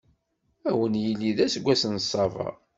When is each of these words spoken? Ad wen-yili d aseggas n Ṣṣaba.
Ad 0.69 0.73
wen-yili 0.77 1.31
d 1.37 1.39
aseggas 1.45 1.83
n 1.87 1.95
Ṣṣaba. 2.03 2.49